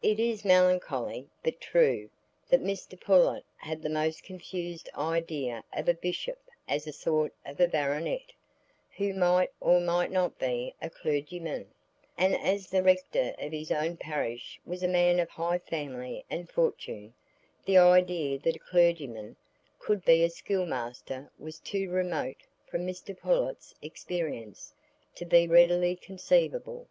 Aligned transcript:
It 0.00 0.18
is 0.18 0.42
melancholy, 0.42 1.28
but 1.44 1.60
true, 1.60 2.08
that 2.48 2.64
Mr 2.64 2.98
Pullet 2.98 3.44
had 3.58 3.82
the 3.82 3.90
most 3.90 4.22
confused 4.22 4.88
idea 4.96 5.64
of 5.70 5.86
a 5.86 5.92
bishop 5.92 6.38
as 6.66 6.86
a 6.86 6.94
sort 6.94 7.34
of 7.44 7.60
a 7.60 7.68
baronet, 7.68 8.32
who 8.96 9.12
might 9.12 9.52
or 9.60 9.78
might 9.80 10.10
not 10.10 10.38
be 10.38 10.72
a 10.80 10.88
clergyman; 10.88 11.70
and 12.16 12.34
as 12.34 12.68
the 12.70 12.82
rector 12.82 13.34
of 13.38 13.52
his 13.52 13.70
own 13.70 13.98
parish 13.98 14.58
was 14.64 14.82
a 14.82 14.88
man 14.88 15.20
of 15.20 15.28
high 15.28 15.58
family 15.58 16.24
and 16.30 16.48
fortune, 16.48 17.12
the 17.66 17.76
idea 17.76 18.38
that 18.38 18.56
a 18.56 18.70
clergyman 18.70 19.36
could 19.78 20.06
be 20.06 20.24
a 20.24 20.30
schoolmaster 20.30 21.30
was 21.38 21.58
too 21.58 21.90
remote 21.90 22.44
from 22.66 22.86
Mr 22.86 23.14
Pullet's 23.14 23.74
experience 23.82 24.72
to 25.16 25.26
be 25.26 25.46
readily 25.46 25.94
conceivable. 25.96 26.86